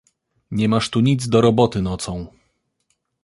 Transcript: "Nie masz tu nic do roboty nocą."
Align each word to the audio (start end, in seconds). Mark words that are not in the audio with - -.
"Nie 0.51 0.69
masz 0.69 0.89
tu 0.89 0.99
nic 0.99 1.27
do 1.29 1.41
roboty 1.41 1.81
nocą." 1.81 2.27